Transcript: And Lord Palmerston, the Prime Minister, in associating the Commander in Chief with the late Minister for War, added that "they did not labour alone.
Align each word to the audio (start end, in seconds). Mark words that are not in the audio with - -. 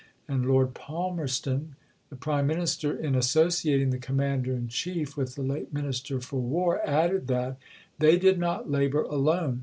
And 0.27 0.47
Lord 0.47 0.73
Palmerston, 0.73 1.75
the 2.09 2.15
Prime 2.15 2.47
Minister, 2.47 2.91
in 2.97 3.13
associating 3.13 3.91
the 3.91 3.99
Commander 3.99 4.51
in 4.51 4.67
Chief 4.67 5.15
with 5.15 5.35
the 5.35 5.43
late 5.43 5.71
Minister 5.71 6.19
for 6.19 6.41
War, 6.41 6.81
added 6.83 7.27
that 7.27 7.57
"they 7.99 8.17
did 8.17 8.39
not 8.39 8.67
labour 8.67 9.03
alone. 9.03 9.59